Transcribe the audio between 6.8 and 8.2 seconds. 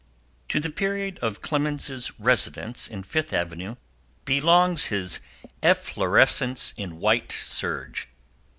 white serge.